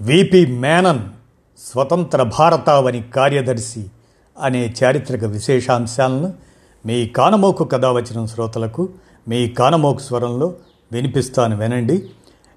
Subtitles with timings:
[0.00, 0.98] VP Menon
[1.58, 3.86] స్వతంత్ర భారతావని కార్యదర్శి
[4.42, 6.34] అనే చారిత్రక విశేషాంశాలను
[6.86, 8.88] మీ కానమోకు కథ వచ్చిన శ్రోతలకు
[9.28, 10.54] మీ కానమోకు స్వరంలో
[10.92, 12.10] వినిపిస్తాను వినండి.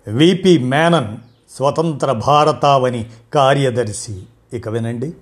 [0.07, 1.17] విపి మేనన్
[1.57, 5.13] స్వతంత్ర భారతావని కార్యదర్శి ఇక వినండి.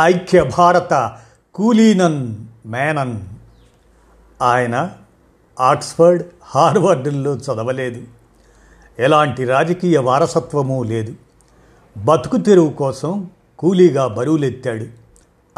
[0.00, 1.18] ఐక్య భారత
[1.54, 3.20] కూలీనన్ మేనన్.
[4.42, 4.90] ఆయన
[5.60, 8.17] ఆక్స్ఫర్డ్ హార్వర్డ్లో చదవలేదు.
[8.98, 11.14] ఎలాంటి రాజకీయ వారసత్వమూ లేదు.
[11.96, 14.86] బతుకు తెరువు కోసం కూలీగా బరువులెత్తాడు.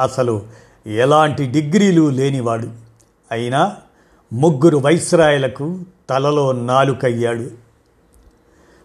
[0.03, 0.43] అసలు
[0.87, 2.69] ఎలాంటి డిగ్రీలు లేనివాడు.
[3.33, 3.77] అయినా
[4.33, 5.79] ముగ్గురు వైస్రాయలకు
[6.11, 7.51] తలలో నాలుకయ్యాడు.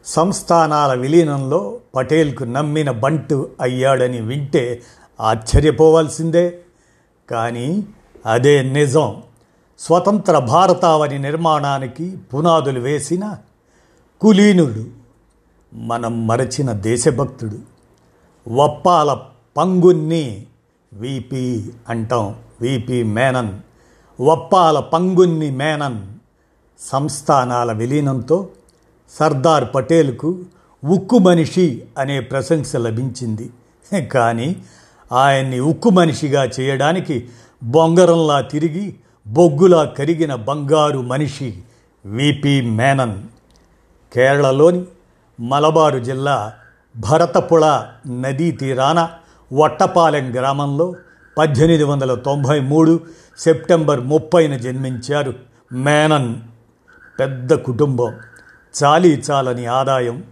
[0.05, 4.81] సంస్థానాల విలీనంలో పటేల్కు నమ్మిన బంటు అయ్యాడని వింటే
[5.21, 6.59] ఆశ్చర్యపోవాల్సిందే.
[7.31, 7.85] కానీ
[8.25, 9.23] అదే నిజం.
[9.79, 13.37] స్వతంత్ర భారతావని నిర్మాణానికి పునాదులు వేసిన
[14.21, 14.87] కులీనుడు
[15.73, 17.59] మనం మరచిన దేశభక్తుడు
[18.47, 19.17] వప్పాల
[19.57, 20.45] పంగున్ని
[20.93, 23.59] విపి అంటాం విపి మేనన్
[24.21, 26.01] వప్పాల పంగున్ని మేనన్
[26.79, 28.49] సంస్థానాల విలీనంతో
[29.09, 30.43] సర్దార్ పటేల్కు
[30.85, 33.49] ఉక్కు మనిషి అనే ప్రశంస లభించింది.
[34.07, 34.55] కానీ
[35.11, 37.27] ఆయన్ని ఉక్కు మనిషిగా చేయడానికి
[37.63, 38.95] బొంగరంలా తిరిగి
[39.27, 41.61] బొగ్గులా కరిగిన బంగారు మనిషి
[42.05, 43.23] విపి మేనన్
[44.15, 44.85] కేరళలోని
[45.39, 46.53] మలబారు జిల్లా
[46.97, 49.09] భరతపుళ నదీ తీరాన
[49.53, 50.95] వట్టపాలెం గ్రామంలో
[51.37, 52.99] పద్దెనిమిది వందల తొంభై మూడు
[53.37, 55.33] సెప్టెంబర్ ముప్పైన జన్మించారు
[55.71, 56.35] మేనన్.
[57.19, 58.13] పెద్ద కుటుంబం.
[58.83, 60.23] చాలీ చాలని ఆదాయం.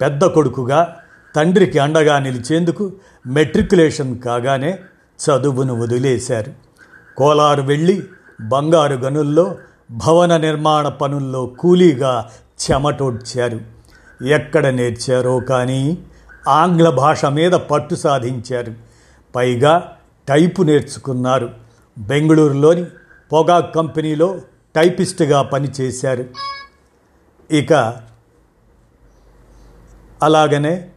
[0.00, 0.96] పెద్ద కొడుకుగా
[1.36, 2.92] తండ్రికి అండగా నిలిచేందుకు
[3.26, 4.78] మెట్రికులేషన్ కాగానే
[5.18, 6.52] చదువును వదిలేశారు.
[7.16, 8.04] కోలారు వెళ్ళి
[8.40, 9.54] బంగారు గనుల్లో
[9.90, 12.30] భవన నిర్మాణ పనుల్లో కూలీగా
[12.62, 13.60] చెమటోడ్చారు.
[14.24, 15.98] ఎక్కడ నేర్చారో కానీ
[16.48, 18.74] ఆంగ్ల భాష మీద పట్టు సాధించారు.
[19.34, 19.96] పైగా
[20.28, 21.50] టైపు నేర్చుకున్నారు.
[21.98, 22.84] బెంగళూరులోని
[23.32, 24.40] పొగాక్ కంపెనీలో
[24.76, 26.24] టైపిస్ట్గా పనిచేశారు.
[27.50, 27.72] ఇక
[30.22, 30.90] అలాగనే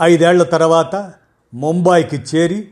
[0.00, 1.12] ఐదేళ్ళ తర్వాత
[1.54, 2.68] ముంబాయికి చేరి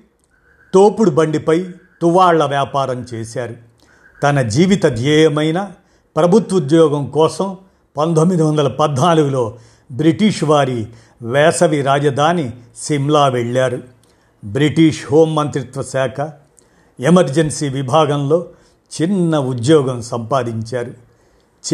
[0.74, 1.66] తోపుడు బండిపై
[2.02, 3.56] తువాళ్ళ వ్యాపారం చేశారు.
[4.22, 5.72] తన జీవిత ధ్యేయమైన
[6.16, 7.56] ప్రభుత్వోద్యోగం కోసం
[7.96, 9.54] పంతొమ్మిది వందల పద్నాలుగులో
[9.92, 10.86] బ్రిటిష్ వారి
[11.22, 13.82] వేసవి రాజధాని సిమ్లా వెళ్ళారు.
[14.44, 16.30] బ్రిటిష్ హోం మంత్రిత్వ శాఖ
[17.00, 18.46] ఎమర్జెన్సీ విభాగంలో
[19.02, 20.94] చిన్న ఉద్యోగం సంపాదించారు.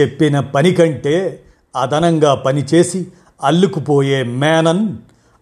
[0.01, 1.43] చెప్పిన పని కంటే
[1.77, 3.07] అదనంగా పనిచేసి
[3.45, 4.97] అల్లుకుపోయే మేనన్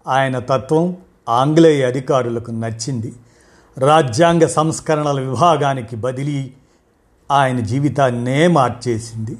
[0.08, 0.96] ఆయన తత్వం
[1.28, 3.12] ఆంగ్లేయ అధికారులకు నచ్చింది.
[3.78, 6.52] రాజ్యాంగ సంస్కరణల విభాగానికి బదిలీ
[7.30, 9.36] ఆయన జీవితాన్నే మార్చేసింది.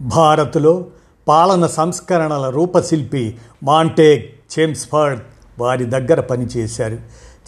[0.00, 0.86] భారత్లో
[1.28, 5.20] పాలన సంస్కరణల రూపశిల్పి మాంటేక్ చేమ్స్ఫర్డ్
[5.58, 6.98] వారి దగ్గర పనిచేశారు.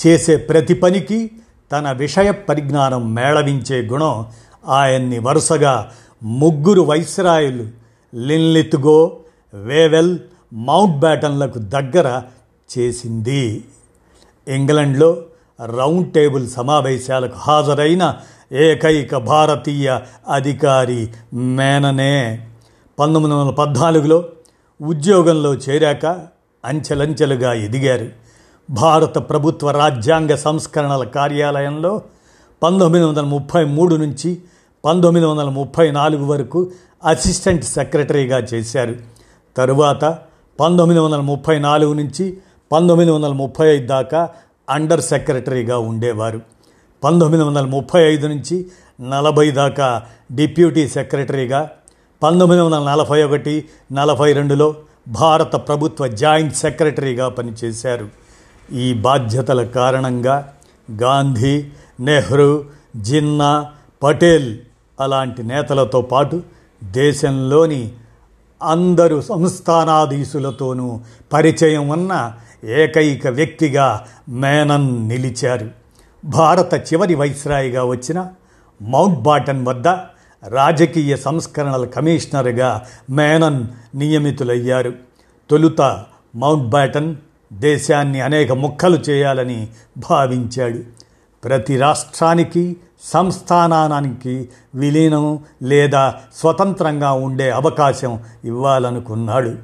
[0.07, 1.31] చేసే ప్రతి పనికి
[1.73, 4.27] తన విషయ పరిజ్ఞానం మేళవించే గుణం
[4.69, 5.91] ఆయన్ని వరుసగా
[6.23, 7.69] ముగ్గురు వైస్రాయులు
[8.17, 9.17] లిన్లిత్గో
[9.55, 10.19] వేవెల్
[10.53, 12.23] మౌంట్ బ్యాటన్లకు దగ్గర
[12.79, 13.65] చేసింది.
[14.49, 15.23] ఇంగ్లండ్లో
[15.77, 18.17] రౌండ్ టేబుల్ సమావేశాలకు హాజరైన
[18.53, 19.99] ఏకైక భారతీయ
[20.33, 22.47] అధికారి మేననే.
[22.99, 24.25] పంతొమ్మిది వందల పద్నాలుగులో
[24.83, 26.07] ఉద్యోగంలో చేరాక
[26.65, 28.09] అంచెలంచెలుగా ఎదిగారు.
[28.71, 32.03] భారత ప్రభుత్వ రాజ్యాంగ సంస్కరణల కార్యాలయంలో
[32.63, 34.39] పంతొమ్మిది వందల ముప్పై మూడు నుంచి
[34.85, 36.71] పంతొమ్మిది వందల ముప్పై నాలుగు వరకు
[37.05, 38.95] అసిస్టెంట్ సెక్రటరీగా చేశారు.
[39.57, 40.05] తరువాత
[40.61, 42.39] పంతొమ్మిది వందల ముప్పై నాలుగు నుంచి
[42.73, 44.29] పంతొమ్మిది వందల ముప్పై ఐదు దాకా
[44.71, 46.58] అండర్ సెక్రటరీగా ఉండేవారు.
[47.05, 48.67] పంతొమ్మిది వందల ముప్పై ఐదు నుంచి
[49.01, 50.03] నలభై దాకా
[50.33, 51.71] డిప్యూటీ సెక్రటరీగా
[52.23, 54.75] పంతొమ్మిది వందల నలభై ఒకటి నలభై రెండులో
[55.09, 58.09] భారత ప్రభుత్వ జాయింట్ సెక్రటరీగా పనిచేశారు.
[58.73, 60.53] ఈ బాధ్యతల కారణంగా
[61.03, 61.65] గాంధీ
[62.01, 62.65] నెహ్రూ
[62.97, 63.67] జిన్నా
[64.03, 64.59] పటేల్
[65.01, 66.43] అలాంటి నేతలతో పాటు
[66.85, 67.93] దేశంలోని
[68.63, 71.01] అందరు సంస్థానాధీశులతోనూ
[71.33, 72.33] పరిచయం ఉన్న
[72.65, 75.88] ఏకైక వ్యక్తిగా మేనన్ నిలిచారు.
[76.25, 78.27] భారత చివరి వైస్రాయిగా వచ్చిన
[78.83, 79.89] మౌంట్ బాటన్ వద్ద
[80.49, 84.93] రాజకీయ సంస్కరణల కమిషనర్గా మేనన్ నియమితులయ్యారు.
[85.51, 86.05] తొలుత
[86.37, 87.17] మౌంట్ బాటన్
[87.53, 89.69] దేశాన్ని అనేక ముక్కలు చేయాలని
[90.11, 90.79] భావించాడు.
[91.45, 99.55] ప్రతి రాష్ట్రానికి సంస్థానానికి విలీనం లేదా స్వతంత్రంగా ఉండే అవకాశం ఇవ్వాలనుకున్నాడు.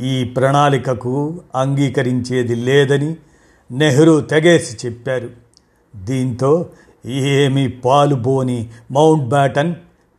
[0.00, 3.16] ఈ ప్రణాళికకు అంగీకరించేది లేదని
[3.72, 5.49] నెహ్రూ తెగేసి చెప్పారు.
[5.96, 6.66] దీంతో
[7.06, 9.74] ఏమీ పాలుబోని మౌంట్ బ్యాటన్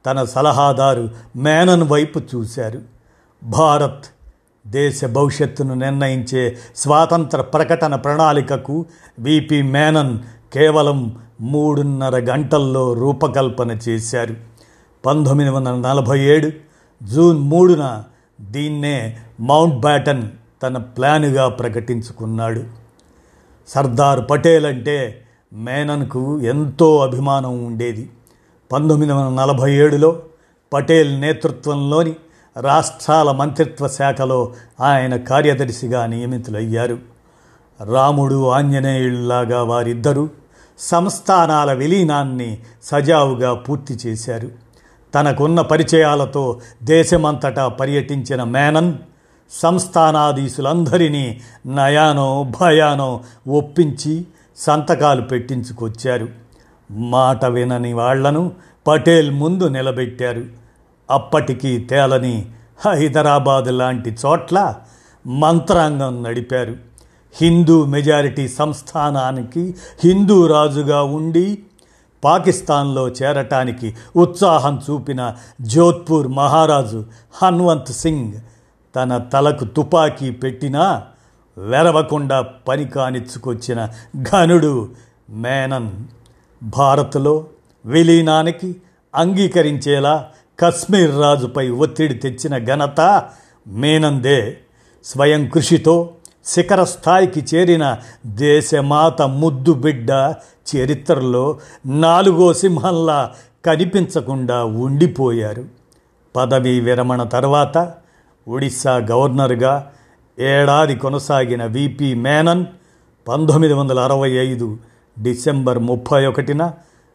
[0.06, 2.82] తన సలహాదారు మేనన్ వైపు చూశారు.
[3.44, 4.06] భారత్
[4.68, 8.86] దేశ భవిష్యత్తును నిర్ణయించే స్వాతంత్ర ప్రకటన ప్రణాళికకు
[9.20, 10.20] విపి మేనన్
[10.54, 14.36] కేవలం మూడున్నర గంటల్లో రూపకల్పన చేశారు.
[15.06, 16.52] పంతొమ్మిది వందల నలభై ఏడు
[17.04, 18.04] జూన్ మూడున
[18.42, 20.24] దీన్నే మౌంట్ బ్యాటన్
[20.64, 22.64] తన ప్లానుగా ప్రకటించుకున్నాడు.
[23.68, 28.10] సర్దార్ పటేల్ అంటే మేనన్కు ఎంతో అభిమానం ఉండేది.
[28.72, 30.20] పంతొమ్మిది వందల నలభై ఏడులో
[30.74, 32.16] పటేల్ నేతృత్వంలోని
[32.62, 36.98] రాష్ట్రాల మంత్రిత్వ శాఖలో ఆయన కార్యదర్శిగా నియమితులయ్యారు.
[37.94, 40.30] రాముడు ఆంజనేయుల్లాగా వారిద్దరూ
[40.80, 44.50] సంస్థానాల విలీనాన్ని సజావుగా పూర్తి చేశారు.
[45.16, 48.94] తనకున్న పరిచయాలతో దేశమంతటా పర్యటించిన మేనన్
[49.52, 54.26] సంస్థానాధీశులందరినీ నయానో భయానో ఒప్పించి
[54.58, 56.30] సంతకాలు పెట్టించుకొచ్చారు.
[56.92, 58.52] మాట వినని వాళ్ళను
[58.88, 60.46] పటేల్ ముందు నిలబెట్టారు.
[61.12, 62.46] అప్పటికీ తేలని
[62.86, 64.76] హైదరాబాద్ లాంటి చోట్ల
[65.28, 66.76] మంత్రాంగం నడిపారు.
[67.42, 71.64] హిందూ మెజారిటీ సంస్థానానికి హిందూ రాజుగా ఉండి
[72.24, 77.06] పాకిస్తాన్లో చేరటానికి ఉత్సాహం చూపిన జోధ్పూర్ మహారాజు
[77.44, 78.34] హన్వంత్ సింగ్
[78.96, 81.04] తన తలకు తుపాకీ పెట్టినా
[81.58, 83.88] వెరవకుండా పని కానిచ్చుకొచ్చిన
[84.22, 84.90] ఘనుడు
[85.30, 85.92] మేనన్.
[86.64, 87.46] భారత్లో
[87.86, 88.76] విలీనానికి
[89.16, 90.28] అంగీకరించేలా
[90.60, 93.24] కశ్మీర్ రాజుపై ఒత్తిడి తెచ్చిన ఘనత
[93.68, 94.58] మేనందే.
[95.04, 96.10] స్వయం కృషితో
[96.46, 100.10] శిఖర స్థాయికి చేరిన దేశమాత ముద్దు బిడ్డ
[100.76, 103.32] చరిత్రలో నాలుగో సింహంలా
[103.66, 105.66] కనిపించకుండా ఉండిపోయారు.
[106.36, 107.94] పదవీ విరమణ తర్వాత
[108.48, 109.92] ఒడిశా గవర్నర్గా
[110.42, 112.66] ఏడాది కొనసాగిన విపి మేనన్
[113.28, 114.78] పంతొమ్మిది వందల అరవై ఐదు
[115.22, 116.72] డిసెంబర్ ముప్పై ఒకటిన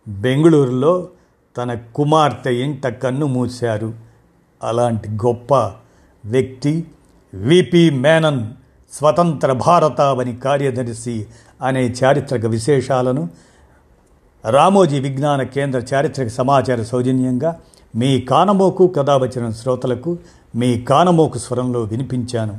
[0.08, 1.08] బెంగళూరులో
[1.56, 3.94] తన కుమార్తె ఇంట కన్ను మూశారు.
[4.62, 5.54] అలాంటి గొప్ప
[6.24, 6.86] వ్యక్తి
[7.34, 8.46] విపి మేనన్
[8.92, 11.26] స్వతంత్ర భారతావని కార్యదర్శి
[11.62, 13.28] అనే చారిత్రక విశేషాలను
[14.50, 17.60] రామోజీ విజ్ఞాన కేంద్ర చారిత్రక సమాచార సౌజన్యంగా
[17.96, 20.18] మీ కానమోకు కథావచన శ్రోతలకు
[20.54, 22.58] మీ కానమోకు స్వరంలో వినిపించాను.